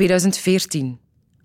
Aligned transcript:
2014. 0.00 0.98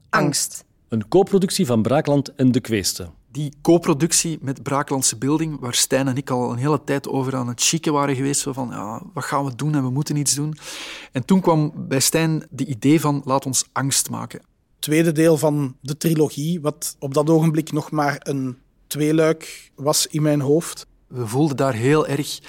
Angst. 0.09 0.65
Een 0.89 1.07
co-productie 1.07 1.65
van 1.65 1.81
Braakland 1.81 2.35
en 2.35 2.51
De 2.51 2.59
Kweeste. 2.59 3.09
Die 3.31 3.53
co-productie 3.61 4.37
met 4.41 4.63
Braaklandse 4.63 5.17
Beelding, 5.17 5.59
waar 5.59 5.73
Stijn 5.73 6.07
en 6.07 6.17
ik 6.17 6.29
al 6.29 6.51
een 6.51 6.57
hele 6.57 6.83
tijd 6.83 7.07
over 7.07 7.35
aan 7.35 7.47
het 7.47 7.61
chicken 7.61 7.93
waren 7.93 8.15
geweest, 8.15 8.41
zo 8.41 8.53
van 8.53 8.69
ja, 8.69 9.01
wat 9.13 9.23
gaan 9.23 9.45
we 9.45 9.55
doen 9.55 9.75
en 9.75 9.83
we 9.83 9.89
moeten 9.89 10.15
iets 10.15 10.35
doen. 10.35 10.57
En 11.11 11.25
toen 11.25 11.41
kwam 11.41 11.73
bij 11.75 11.99
Stijn 11.99 12.47
de 12.49 12.65
idee 12.65 12.99
van 12.99 13.21
laat 13.25 13.45
ons 13.45 13.65
angst 13.71 14.09
maken. 14.09 14.41
Tweede 14.79 15.11
deel 15.11 15.37
van 15.37 15.75
de 15.81 15.97
trilogie, 15.97 16.61
wat 16.61 16.95
op 16.99 17.13
dat 17.13 17.29
ogenblik 17.29 17.71
nog 17.71 17.91
maar 17.91 18.17
een 18.19 18.57
tweeluik 18.87 19.71
was 19.75 20.07
in 20.07 20.21
mijn 20.21 20.41
hoofd. 20.41 20.87
We 21.07 21.27
voelden 21.27 21.57
daar 21.57 21.73
heel 21.73 22.07
erg 22.07 22.39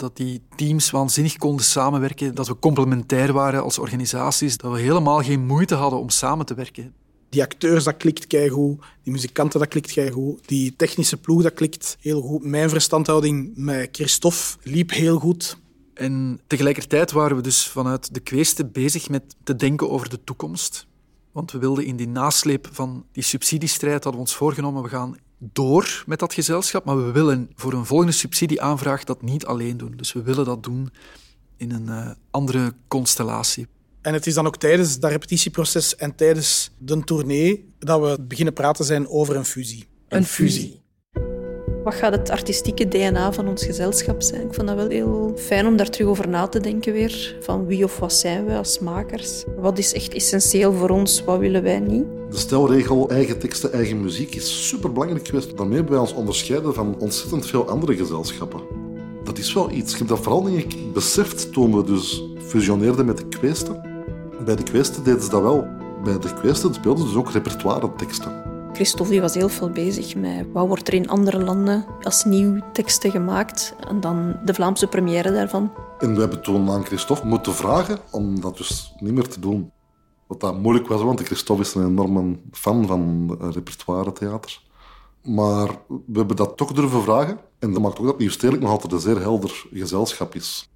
dat 0.00 0.16
die 0.16 0.42
teams 0.56 0.90
waanzinnig 0.90 1.36
konden 1.36 1.64
samenwerken, 1.64 2.34
dat 2.34 2.48
we 2.48 2.58
complementair 2.58 3.32
waren 3.32 3.62
als 3.62 3.78
organisaties, 3.78 4.56
dat 4.56 4.72
we 4.72 4.80
helemaal 4.80 5.22
geen 5.22 5.46
moeite 5.46 5.74
hadden 5.74 5.98
om 6.00 6.08
samen 6.08 6.46
te 6.46 6.54
werken. 6.54 6.94
Die 7.28 7.42
acteurs, 7.42 7.84
dat 7.84 7.96
klikt 7.96 8.26
keigoed. 8.26 8.82
Die 9.02 9.12
muzikanten, 9.12 9.60
dat 9.60 9.68
klikt 9.68 9.92
keigoed. 9.92 10.48
Die 10.48 10.76
technische 10.76 11.16
ploeg, 11.16 11.42
dat 11.42 11.54
klikt 11.54 11.96
heel 12.00 12.20
goed. 12.20 12.44
Mijn 12.44 12.68
verstandhouding 12.68 13.52
met 13.54 13.88
Christophe 13.92 14.56
liep 14.62 14.90
heel 14.90 15.18
goed. 15.18 15.58
En 15.94 16.40
tegelijkertijd 16.46 17.12
waren 17.12 17.36
we 17.36 17.42
dus 17.42 17.66
vanuit 17.66 18.14
de 18.14 18.20
kweeste 18.20 18.64
bezig 18.66 19.08
met 19.08 19.36
te 19.44 19.56
denken 19.56 19.90
over 19.90 20.08
de 20.08 20.24
toekomst. 20.24 20.86
Want 21.32 21.52
we 21.52 21.58
wilden 21.58 21.84
in 21.84 21.96
die 21.96 22.08
nasleep 22.08 22.68
van 22.72 23.04
die 23.12 23.22
subsidiestrijd, 23.22 24.04
hadden 24.04 24.12
we 24.12 24.28
ons 24.28 24.34
voorgenomen, 24.34 24.82
we 24.82 24.88
gaan 24.88 25.16
door 25.40 26.04
met 26.06 26.18
dat 26.18 26.34
gezelschap, 26.34 26.84
maar 26.84 27.04
we 27.04 27.10
willen 27.10 27.50
voor 27.54 27.72
een 27.72 27.86
volgende 27.86 28.12
subsidieaanvraag 28.12 29.04
dat 29.04 29.22
niet 29.22 29.46
alleen 29.46 29.76
doen. 29.76 29.92
Dus 29.96 30.12
we 30.12 30.22
willen 30.22 30.44
dat 30.44 30.62
doen 30.62 30.90
in 31.56 31.70
een 31.70 31.86
uh, 31.86 32.10
andere 32.30 32.74
constellatie. 32.88 33.66
En 34.00 34.12
het 34.12 34.26
is 34.26 34.34
dan 34.34 34.46
ook 34.46 34.56
tijdens 34.56 34.98
dat 34.98 35.10
repetitieproces 35.10 35.96
en 35.96 36.14
tijdens 36.14 36.70
de 36.78 37.04
tournee 37.04 37.72
dat 37.78 38.00
we 38.00 38.22
beginnen 38.22 38.54
praten 38.54 38.84
zijn 38.84 39.08
over 39.08 39.36
een 39.36 39.44
fusie. 39.44 39.86
Een 40.08 40.24
fusie. 40.24 40.79
Wat 41.84 41.94
gaat 41.94 42.12
het 42.12 42.30
artistieke 42.30 42.88
DNA 42.88 43.32
van 43.32 43.48
ons 43.48 43.64
gezelschap 43.64 44.22
zijn? 44.22 44.46
Ik 44.46 44.54
vond 44.54 44.68
dat 44.68 44.76
wel 44.76 44.88
heel 44.88 45.32
fijn 45.36 45.66
om 45.66 45.76
daar 45.76 45.90
terug 45.90 46.08
over 46.08 46.28
na 46.28 46.46
te 46.46 46.60
denken 46.60 46.92
weer. 46.92 47.36
Van 47.40 47.66
wie 47.66 47.84
of 47.84 47.98
wat 47.98 48.12
zijn 48.12 48.46
we 48.46 48.56
als 48.56 48.78
makers? 48.78 49.44
Wat 49.56 49.78
is 49.78 49.92
echt 49.92 50.14
essentieel 50.14 50.72
voor 50.72 50.88
ons? 50.90 51.24
Wat 51.24 51.38
willen 51.38 51.62
wij 51.62 51.80
niet? 51.80 52.04
De 52.30 52.36
stelregel 52.36 53.08
eigen 53.08 53.38
teksten, 53.38 53.72
eigen 53.72 54.00
muziek 54.00 54.34
is 54.34 54.68
superbelangrijk 54.68 55.28
geweest. 55.28 55.56
Daarmee 55.56 55.74
hebben 55.74 55.92
wij 55.92 56.02
ons 56.02 56.12
onderscheiden 56.12 56.74
van 56.74 56.96
ontzettend 56.98 57.46
veel 57.46 57.68
andere 57.68 57.96
gezelschappen. 57.96 58.60
Dat 59.24 59.38
is 59.38 59.52
wel 59.52 59.70
iets. 59.70 59.92
Ik 59.92 59.98
heb 59.98 60.08
dat 60.08 60.20
vooral 60.20 60.48
beseft 60.92 61.52
toen 61.52 61.76
we 61.76 61.84
dus 61.84 62.22
fusioneerden 62.38 63.06
met 63.06 63.16
de 63.16 63.28
Kweesten. 63.28 63.80
Bij 64.44 64.56
de 64.56 64.62
Kweesten 64.62 65.04
deden 65.04 65.22
ze 65.22 65.30
dat 65.30 65.42
wel. 65.42 65.66
Bij 66.04 66.18
de 66.18 66.34
Kweesten 66.34 66.74
speelden 66.74 67.02
ze 67.02 67.08
dus 67.08 67.18
ook 67.18 67.30
repertoire 67.30 67.90
teksten. 67.96 68.49
Christophe 68.80 69.20
was 69.20 69.34
heel 69.34 69.48
veel 69.48 69.70
bezig 69.70 70.14
met 70.16 70.46
wat 70.52 70.66
wordt 70.66 70.88
er 70.88 70.94
in 70.94 71.08
andere 71.08 71.42
landen 71.42 71.84
als 72.02 72.24
nieuw 72.24 72.60
teksten 72.72 73.10
gemaakt 73.10 73.74
en 73.88 74.00
dan 74.00 74.36
de 74.44 74.54
Vlaamse 74.54 74.86
première 74.86 75.32
daarvan. 75.32 75.72
En 75.98 76.14
we 76.14 76.20
hebben 76.20 76.42
toen 76.42 76.70
aan 76.70 76.84
Christophe 76.84 77.26
moeten 77.26 77.54
vragen 77.54 77.98
om 78.10 78.40
dat 78.40 78.56
dus 78.56 78.94
niet 78.98 79.12
meer 79.12 79.28
te 79.28 79.40
doen. 79.40 79.72
Wat 80.26 80.40
dat 80.40 80.58
moeilijk 80.58 80.88
was, 80.88 81.02
want 81.02 81.20
Christophe 81.20 81.62
is 81.62 81.74
een 81.74 81.86
enorme 81.86 82.38
fan 82.52 82.86
van 82.86 83.36
repertoire 83.40 84.12
theater. 84.12 84.62
Maar 85.22 85.68
we 85.86 86.18
hebben 86.18 86.36
dat 86.36 86.56
toch 86.56 86.72
durven 86.72 87.02
vragen. 87.02 87.38
En 87.58 87.72
dat 87.72 87.82
maakt 87.82 87.98
ook 87.98 88.06
dat 88.06 88.18
Nieuw-Stedelijk 88.18 88.62
nog 88.62 88.72
altijd 88.72 88.92
een 88.92 89.00
zeer 89.00 89.20
helder 89.20 89.66
gezelschap 89.72 90.34
is. 90.34 90.70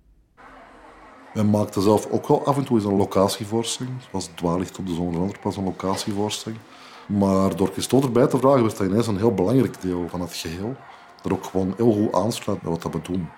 Wij 1.34 1.44
maakten 1.44 1.82
zelf 1.82 2.10
ook 2.10 2.28
wel 2.28 2.46
af 2.46 2.56
en 2.56 2.64
toe 2.64 2.76
eens 2.76 2.86
een 2.86 2.96
locatievoorstelling. 2.96 3.96
Zoals 4.10 4.26
Dwaallicht 4.34 4.78
op 4.78 4.86
de 4.86 4.94
Zonderlander 4.94 5.38
pas 5.38 5.56
een 5.56 5.64
locatievoorstelling. 5.64 6.60
Maar 7.08 7.56
door 7.56 7.68
Christophe 7.72 8.06
erbij 8.06 8.26
te 8.26 8.38
vragen, 8.38 8.62
werd 8.62 8.76
dat 8.76 8.86
ineens 8.86 9.06
een 9.06 9.16
heel 9.16 9.34
belangrijk 9.34 9.80
deel 9.80 10.08
van 10.08 10.20
het 10.20 10.34
geheel. 10.34 10.76
Dat 11.22 11.32
ook 11.32 11.44
gewoon 11.44 11.74
heel 11.76 11.92
goed 11.92 12.12
aansluit 12.12 12.60
bij 12.60 12.70
wat 12.70 12.82
dat 12.82 12.92
we 12.92 13.00
doen. 13.02 13.28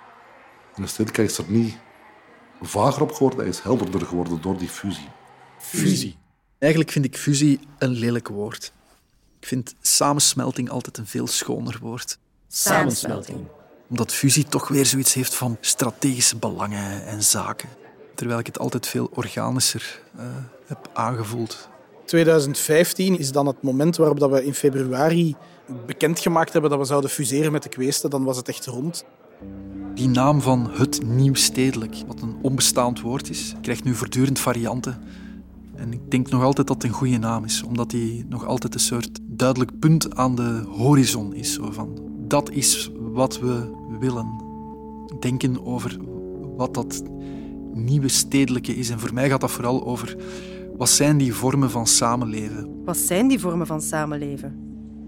En 0.75 0.83
de 0.83 0.83
esthetica 0.83 1.23
is 1.23 1.39
er 1.39 1.45
niet 1.49 1.77
vager 2.63 3.03
op 3.03 3.13
geworden, 3.13 3.39
hij 3.39 3.49
is 3.49 3.61
helderder 3.61 4.07
geworden 4.07 4.41
door 4.41 4.59
die 4.59 4.69
fusie. 4.69 5.09
Fusie. 5.59 6.17
Eigenlijk 6.59 6.93
vind 6.93 7.05
ik 7.05 7.17
fusie 7.17 7.61
een 7.79 7.91
lelijk 7.91 8.29
woord. 8.29 8.73
Ik 9.41 9.47
vind 9.47 9.75
samensmelting 9.81 10.71
altijd 10.71 10.99
een 10.99 11.07
veel 11.07 11.27
schoner 11.27 11.79
woord. 11.81 12.19
Samensmelting. 12.49 13.39
Omdat 13.89 14.13
fusie 14.13 14.45
toch 14.45 14.69
weer 14.69 14.87
zoiets 14.87 15.15
heeft 15.15 15.35
van 15.35 15.57
strategische 15.61 16.37
belangen 16.37 17.07
en 17.07 17.23
zaken. 17.23 17.69
Terwijl 18.15 18.39
ik 18.39 18.47
het 18.47 18.59
altijd 18.59 18.87
veel 18.87 19.11
organischer 19.15 20.03
uh, 20.17 20.23
heb 20.67 20.91
aangevoeld. 20.93 21.69
2015 22.07 23.19
is 23.19 23.33
dan 23.33 23.47
het 23.47 23.63
moment 23.63 23.97
waarop 23.97 24.21
dat 24.21 24.31
we 24.31 24.45
in 24.45 24.55
februari 24.55 25.37
bekendgemaakt 25.87 26.53
hebben 26.53 26.71
dat 26.71 26.79
we 26.79 26.85
zouden 26.85 27.11
fuseren 27.11 27.53
met 27.53 27.63
de 27.63 27.69
Kweesten. 27.69 28.11
Dan 28.11 28.25
was 28.25 28.37
het 28.37 28.49
echt 28.49 28.67
rond. 28.67 29.05
Die 29.95 30.09
naam 30.09 30.41
van 30.41 30.71
het 30.71 31.03
Nieuw-Stedelijk, 31.07 31.97
wat 32.07 32.21
een 32.21 32.37
onbestaand 32.43 33.01
woord 33.01 33.31
is, 33.31 33.55
krijgt 33.63 33.85
nu 33.85 33.95
voortdurend 33.95 34.39
varianten. 34.39 35.03
En 35.75 35.93
ik 35.93 36.11
denk 36.11 36.31
nog 36.31 36.43
altijd 36.43 36.67
dat 36.67 36.83
het 36.83 36.85
een 36.85 36.99
goede 36.99 37.19
naam 37.19 37.45
is, 37.45 37.63
omdat 37.63 37.91
die 37.91 38.27
nog 38.29 38.47
altijd 38.47 38.75
een 38.75 38.81
soort 38.81 39.19
duidelijk 39.23 39.79
punt 39.79 40.17
aan 40.17 40.35
de 40.35 40.63
horizon 40.69 41.35
is. 41.35 41.53
Zo 41.53 41.71
van, 41.71 41.99
dat 42.19 42.51
is 42.51 42.91
wat 42.99 43.39
we 43.39 43.71
willen. 43.99 44.45
Denken 45.21 45.67
over 45.67 45.97
wat 46.57 46.75
dat 46.75 47.03
nieuwe 47.73 48.09
stedelijke 48.09 48.77
is. 48.77 48.91
En 48.91 49.01
voor 49.01 49.15
mij 49.15 49.29
gaat 49.29 49.41
dat 49.41 49.51
vooral 49.51 49.87
over 49.87 50.17
wat 50.77 50.89
zijn 50.89 51.17
die 51.17 51.35
vormen 51.35 51.71
van 51.71 51.87
samenleven? 51.87 52.83
Wat 52.85 52.97
zijn 52.97 53.29
die 53.29 53.41
vormen 53.41 53.67
van 53.67 53.81
samenleven? 53.81 54.55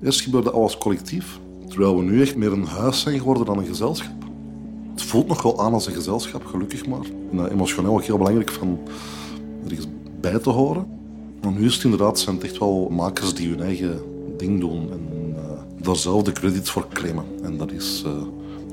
Eerst 0.02 0.20
gebeurde 0.20 0.50
alles 0.50 0.78
collectief, 0.78 1.40
terwijl 1.68 1.96
we 1.96 2.02
nu 2.02 2.20
echt 2.20 2.36
meer 2.36 2.52
een 2.52 2.66
huis 2.66 3.00
zijn 3.00 3.18
geworden 3.18 3.44
dan 3.44 3.58
een 3.58 3.66
gezelschap. 3.66 4.24
Het 4.92 5.02
voelt 5.02 5.26
nog 5.26 5.42
wel 5.42 5.60
aan 5.60 5.72
als 5.72 5.86
een 5.86 5.94
gezelschap, 5.94 6.44
gelukkig 6.44 6.86
maar. 6.86 7.06
En 7.32 7.50
emotioneel 7.50 7.92
ook 7.92 8.02
heel 8.02 8.16
belangrijk 8.16 8.50
van 8.50 8.78
ergens 9.64 9.86
bij 10.20 10.38
te 10.38 10.50
horen. 10.50 10.86
Maar 11.42 11.52
nu 11.52 11.64
is 11.64 11.74
het 11.74 11.84
inderdaad, 11.84 12.18
zijn 12.18 12.36
het 12.36 12.44
echt 12.44 12.58
wel 12.58 12.88
makers 12.90 13.34
die 13.34 13.48
hun 13.48 13.60
eigen 13.60 14.00
ding 14.36 14.60
doen 14.60 14.92
en 14.92 15.34
uh, 15.36 15.82
daar 15.82 15.96
zelf 15.96 16.22
de 16.22 16.32
credits 16.32 16.70
voor 16.70 16.86
claimen. 16.88 17.24
En 17.42 17.56
dat 17.56 17.72
is, 17.72 18.02
uh, 18.06 18.12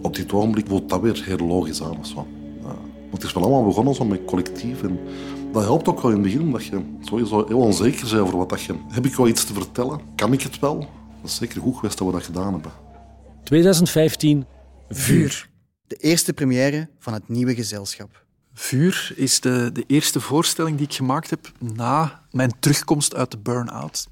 op 0.01 0.15
dit 0.15 0.33
ogenblik 0.33 0.67
voelt 0.67 0.89
dat 0.89 1.01
weer 1.01 1.23
heel 1.25 1.47
logisch 1.47 1.83
aan. 1.83 1.97
Of 1.99 2.07
zo. 2.07 2.27
Het 3.15 3.23
is 3.23 3.33
wel 3.33 3.43
allemaal 3.43 3.65
begonnen 3.65 3.95
zo 3.95 4.05
met 4.05 4.25
collectief 4.25 4.83
en 4.83 4.99
dat 5.51 5.63
helpt 5.63 5.87
ook 5.87 6.01
wel 6.01 6.11
in 6.11 6.17
het 6.17 6.25
begin, 6.25 6.41
omdat 6.41 6.65
je 6.65 6.81
sowieso 7.01 7.45
heel 7.47 7.59
onzeker 7.59 8.09
bent 8.09 8.21
over 8.21 8.37
wat 8.37 8.49
dat 8.49 8.61
je... 8.61 8.75
Heb 8.89 9.05
ik 9.05 9.15
wel 9.15 9.27
iets 9.27 9.45
te 9.45 9.53
vertellen? 9.53 10.01
Kan 10.15 10.33
ik 10.33 10.41
het 10.41 10.59
wel? 10.59 10.79
Dat 11.21 11.29
is 11.29 11.35
zeker 11.35 11.61
goed 11.61 11.75
geweest 11.75 11.97
dat 11.97 12.07
we 12.07 12.13
dat 12.13 12.23
gedaan 12.23 12.53
hebben. 12.53 12.71
2015, 13.43 14.45
Vuur. 14.89 15.49
De 15.87 15.95
eerste 15.95 16.33
première 16.33 16.89
van 16.99 17.13
het 17.13 17.29
nieuwe 17.29 17.55
gezelschap. 17.55 18.25
Vuur 18.53 19.13
is 19.15 19.39
de, 19.39 19.69
de 19.73 19.83
eerste 19.87 20.19
voorstelling 20.19 20.77
die 20.77 20.87
ik 20.87 20.93
gemaakt 20.93 21.29
heb 21.29 21.51
na 21.59 22.25
mijn 22.31 22.51
terugkomst 22.59 23.15
uit 23.15 23.31
de 23.31 23.37
burn-out. 23.37 24.07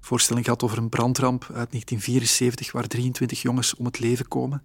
De 0.00 0.06
voorstelling 0.06 0.46
gaat 0.46 0.62
over 0.62 0.78
een 0.78 0.88
brandramp 0.88 1.42
uit 1.42 1.70
1974 1.70 2.72
waar 2.72 2.86
23 2.86 3.42
jongens 3.42 3.74
om 3.74 3.84
het 3.84 3.98
leven 3.98 4.28
komen. 4.28 4.62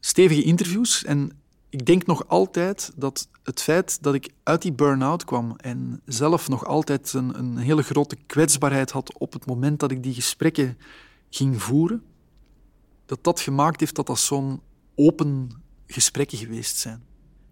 Stevige 0.00 0.42
interviews 0.42 1.04
en 1.04 1.41
ik 1.72 1.86
denk 1.86 2.06
nog 2.06 2.28
altijd 2.28 2.92
dat 2.96 3.28
het 3.42 3.62
feit 3.62 4.02
dat 4.02 4.14
ik 4.14 4.28
uit 4.42 4.62
die 4.62 4.72
burn-out 4.72 5.24
kwam 5.24 5.56
en 5.56 6.00
zelf 6.04 6.48
nog 6.48 6.66
altijd 6.66 7.12
een, 7.12 7.38
een, 7.38 7.56
hele 7.56 7.82
grote 7.82 8.16
kwetsbaarheid 8.26 8.90
had 8.90 9.18
op 9.18 9.32
het 9.32 9.46
moment 9.46 9.80
dat 9.80 9.90
ik 9.90 10.02
die 10.02 10.14
gesprekken 10.14 10.78
ging 11.30 11.62
voeren, 11.62 12.02
dat 13.06 13.24
dat 13.24 13.40
gemaakt 13.40 13.80
heeft 13.80 13.94
dat 13.94 14.06
dat 14.06 14.18
zo'n 14.18 14.60
open 14.94 15.50
gesprekken 15.86 16.38
geweest 16.38 16.76
zijn. 16.76 17.04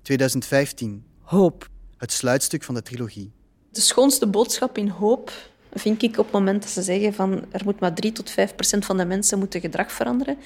2015. 0.02 1.04
Hoop. 1.20 1.68
Het 1.96 2.12
sluitstuk 2.12 2.62
van 2.62 2.74
de 2.74 2.82
trilogie. 2.82 3.32
De 3.70 3.80
schoonste 3.80 4.26
boodschap 4.26 4.78
in 4.78 4.88
hoop 4.88 5.32
vind 5.72 6.02
ik 6.02 6.18
op 6.18 6.24
het 6.24 6.32
moment 6.32 6.62
dat 6.62 6.70
ze 6.70 6.82
zeggen 6.82 7.14
van 7.14 7.44
er 7.50 7.64
moet 7.64 7.80
maar 7.80 7.94
3 7.94 8.12
tot 8.12 8.30
5 8.30 8.54
procent 8.54 8.84
van 8.84 8.96
de 8.96 9.04
mensen 9.04 9.38
moeten 9.38 9.60
gedrag 9.60 9.92
veranderen. 9.92 10.38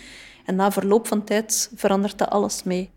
En 0.45 0.55
na 0.55 0.73
verloop 0.73 1.07
van 1.07 1.25
tijd 1.25 1.71
verandert 1.75 2.19
dat 2.19 2.29
alles 2.29 2.63
mee. 2.63 2.91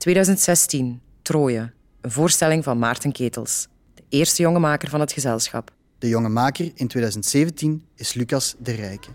2016, 0.00 1.00
Troje. 1.22 1.72
Een 2.00 2.10
voorstelling 2.10 2.64
van 2.64 2.78
Maarten 2.78 3.12
Ketels, 3.12 3.68
de 3.94 4.02
eerste 4.08 4.42
jonge 4.42 4.58
maker 4.58 4.88
van 4.88 5.00
het 5.00 5.12
gezelschap. 5.12 5.70
De 5.98 6.08
jonge 6.08 6.28
maker 6.28 6.64
in 6.74 6.88
2017 6.88 7.84
is 7.94 8.14
Lucas 8.14 8.54
de 8.58 8.72
Rijke. 8.72 9.08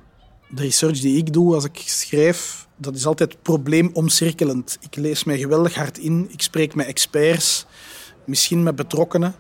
De 0.49 0.61
research 0.61 0.99
die 0.99 1.17
ik 1.17 1.33
doe 1.33 1.53
als 1.53 1.65
ik 1.65 1.81
schrijf, 1.85 2.67
dat 2.77 2.95
is 2.95 3.05
altijd 3.05 3.41
probleemomcirkelend. 3.41 4.77
Ik 4.81 4.95
lees 4.95 5.23
mij 5.23 5.37
geweldig 5.37 5.75
hard 5.75 5.97
in, 5.97 6.27
ik 6.31 6.41
spreek 6.41 6.75
met 6.75 6.87
experts, 6.87 7.65
misschien 8.25 8.63
met 8.63 8.75
betrokkenen, 8.75 9.35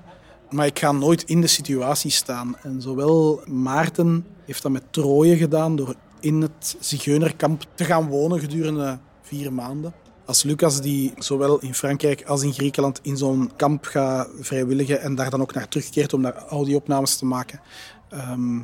maar 0.49 0.65
ik 0.65 0.79
ga 0.79 0.91
nooit 0.91 1.23
in 1.23 1.41
de 1.41 1.47
situatie 1.47 2.11
staan. 2.11 2.57
En 2.61 2.81
zowel 2.81 3.41
Maarten 3.47 4.25
heeft 4.45 4.61
dat 4.61 4.71
met 4.71 4.93
Troje 4.93 5.37
gedaan 5.37 5.75
door 5.75 5.95
in 6.19 6.41
het 6.41 6.75
zigeunerkamp 6.79 7.63
te 7.75 7.83
gaan 7.83 8.07
wonen 8.07 8.39
gedurende 8.39 8.99
vier 9.21 9.53
maanden. 9.53 9.93
Als 10.25 10.43
Lucas, 10.43 10.81
die 10.81 11.13
zowel 11.17 11.59
in 11.59 11.73
Frankrijk 11.73 12.23
als 12.25 12.43
in 12.43 12.53
Griekenland 12.53 12.99
in 13.01 13.17
zo'n 13.17 13.51
kamp 13.55 13.85
gaat 13.85 14.27
vrijwilligen 14.39 15.01
en 15.01 15.15
daar 15.15 15.29
dan 15.29 15.41
ook 15.41 15.53
naar 15.53 15.67
terugkeert 15.67 16.13
om 16.13 16.21
daar 16.21 16.35
audio-opnames 16.35 17.17
te 17.17 17.25
maken. 17.25 17.61
Ehm, 18.09 18.59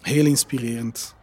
heel 0.00 0.26
inspirerend. 0.26 1.14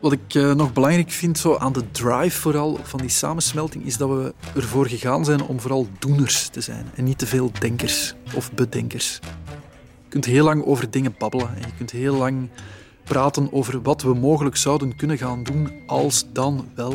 Wat 0.00 0.12
ik 0.12 0.34
uh, 0.34 0.54
nog 0.54 0.72
belangrijk 0.72 1.10
vind 1.10 1.38
zo 1.38 1.56
aan 1.56 1.72
de 1.72 1.90
drive 1.90 2.40
vooral 2.40 2.78
van 2.82 3.00
die 3.00 3.08
samensmelting 3.08 3.86
is 3.86 3.96
dat 3.96 4.08
we 4.08 4.34
ervoor 4.54 4.86
gegaan 4.86 5.24
zijn 5.24 5.42
om 5.42 5.60
vooral 5.60 5.88
doeners 5.98 6.48
te 6.48 6.60
zijn 6.60 6.86
en 6.94 7.04
niet 7.04 7.18
te 7.18 7.26
veel 7.26 7.50
denkers 7.58 8.14
of 8.34 8.52
bedenkers. 8.52 9.18
Je 10.04 10.08
kunt 10.08 10.24
heel 10.24 10.44
lang 10.44 10.64
over 10.64 10.90
dingen 10.90 11.14
babbelen 11.18 11.48
en 11.54 11.60
je 11.60 11.74
kunt 11.76 11.90
heel 11.90 12.14
lang 12.14 12.48
praten 13.04 13.52
over 13.52 13.82
wat 13.82 14.02
we 14.02 14.14
mogelijk 14.14 14.56
zouden 14.56 14.96
kunnen 14.96 15.18
gaan 15.18 15.42
doen 15.42 15.72
als 15.86 16.24
dan 16.32 16.68
wel. 16.74 16.94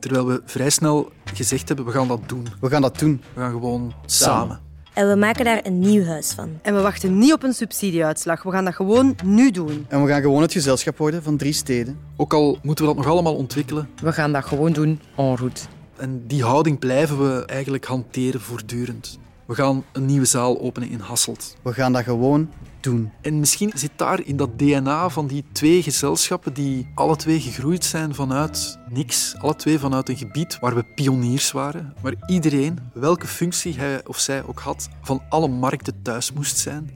Terwijl 0.00 0.26
we 0.26 0.42
vrij 0.44 0.70
snel 0.70 1.12
gezegd 1.34 1.68
hebben, 1.68 1.86
we 1.86 1.92
gaan 1.92 2.08
dat 2.08 2.20
doen. 2.26 2.46
We 2.60 2.68
gaan 2.68 2.82
dat 2.82 2.98
doen. 2.98 3.22
We 3.34 3.40
gaan 3.40 3.50
gewoon 3.50 3.94
samen. 4.06 4.60
En 4.92 5.08
we 5.08 5.16
maken 5.16 5.44
daar 5.44 5.60
een 5.62 5.78
nieuw 5.78 6.04
huis 6.04 6.32
van. 6.32 6.58
En 6.62 6.74
we 6.74 6.80
wachten 6.80 7.18
niet 7.18 7.32
op 7.32 7.42
een 7.42 7.52
subsidieuitslag. 7.52 8.42
We 8.42 8.50
gaan 8.50 8.64
dat 8.64 8.74
gewoon 8.74 9.16
nu 9.24 9.50
doen. 9.50 9.86
En 9.88 10.02
we 10.04 10.08
gaan 10.10 10.20
gewoon 10.20 10.42
het 10.42 10.52
gezelschap 10.52 10.98
worden 10.98 11.22
van 11.22 11.36
drie 11.36 11.52
steden. 11.52 11.98
Ook 12.16 12.34
al 12.34 12.58
moeten 12.62 12.84
we 12.84 12.94
dat 12.94 13.04
nog 13.04 13.12
allemaal 13.12 13.34
ontwikkelen. 13.34 13.88
We 14.02 14.12
gaan 14.12 14.32
dat 14.32 14.44
gewoon 14.44 14.72
doen 14.72 15.00
en 15.16 15.36
route. 15.36 15.60
En 15.96 16.26
die 16.26 16.44
houding 16.44 16.78
blijven 16.78 17.18
we 17.18 17.44
eigenlijk 17.44 17.84
hanteren 17.84 18.40
voortdurend. 18.40 19.18
We 19.50 19.56
gaan 19.56 19.84
een 19.92 20.04
nieuwe 20.06 20.26
zaal 20.26 20.60
openen 20.60 20.88
in 20.88 21.00
Hasselt. 21.00 21.56
We 21.62 21.72
gaan 21.72 21.92
dat 21.92 22.04
gewoon 22.04 22.50
doen. 22.80 23.12
En 23.20 23.40
misschien 23.40 23.72
zit 23.74 23.90
daar 23.96 24.26
in 24.26 24.36
dat 24.36 24.58
DNA 24.58 25.08
van 25.08 25.26
die 25.26 25.44
twee 25.52 25.82
gezelschappen 25.82 26.52
die 26.52 26.90
alle 26.94 27.16
twee 27.16 27.40
gegroeid 27.40 27.84
zijn 27.84 28.14
vanuit 28.14 28.78
niks. 28.88 29.34
Alle 29.38 29.56
twee 29.56 29.78
vanuit 29.78 30.08
een 30.08 30.16
gebied 30.16 30.58
waar 30.58 30.74
we 30.74 30.84
pioniers 30.94 31.52
waren. 31.52 31.94
Waar 32.00 32.14
iedereen, 32.26 32.78
welke 32.92 33.26
functie 33.26 33.74
hij 33.74 34.06
of 34.06 34.18
zij 34.18 34.44
ook 34.44 34.60
had, 34.60 34.88
van 35.02 35.22
alle 35.28 35.48
markten 35.48 36.02
thuis 36.02 36.32
moest 36.32 36.58
zijn. 36.58 36.90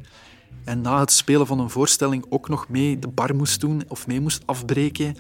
En 0.65 0.81
na 0.81 1.01
het 1.01 1.13
spelen 1.13 1.47
van 1.47 1.59
een 1.59 1.71
voorstelling 1.71 2.27
ook 2.29 2.49
nog 2.49 2.69
mee 2.69 2.99
de 2.99 3.09
bar 3.09 3.35
moest 3.35 3.61
doen 3.61 3.83
of 3.89 4.07
mee 4.07 4.21
moest 4.21 4.43
afbreken 4.47 5.17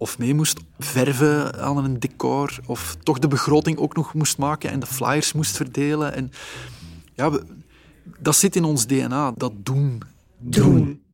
of 0.00 0.18
mee 0.18 0.34
moest 0.34 0.60
verven 0.78 1.60
aan 1.60 1.84
een 1.84 1.98
decor, 1.98 2.58
of 2.66 2.96
toch 3.02 3.18
de 3.18 3.28
begroting 3.28 3.78
ook 3.78 3.96
nog 3.96 4.14
moest 4.14 4.38
maken 4.38 4.70
en 4.70 4.80
de 4.80 4.86
flyers 4.86 5.32
moest 5.32 5.56
verdelen. 5.56 6.14
En 6.14 6.30
ja, 7.14 7.30
dat 8.18 8.36
zit 8.36 8.56
in 8.56 8.64
ons 8.64 8.86
DNA, 8.86 9.32
dat 9.36 9.52
doen. 9.56 10.02
Doen. 10.38 10.99